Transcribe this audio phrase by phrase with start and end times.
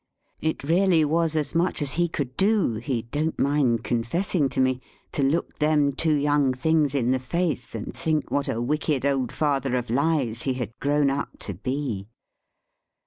[0.41, 4.81] It really was as much as he could do, he don't mind confessing to me,
[5.11, 9.31] to look them two young things in the face, and think what a wicked old
[9.31, 12.07] father of lies he had grown up to be.